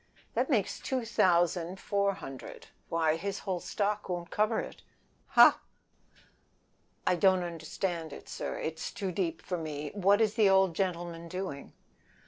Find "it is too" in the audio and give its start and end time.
8.41-9.11